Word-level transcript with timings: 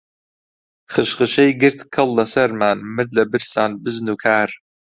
خشخشەی 0.91 1.57
گرت 1.61 1.79
کەڵ 1.93 2.09
لە 2.17 2.25
سەرمان، 2.33 2.77
مرد 2.95 3.11
لە 3.17 3.23
برسان 3.31 3.71
بزن 3.83 4.07
و 4.11 4.15
کار 4.23 4.49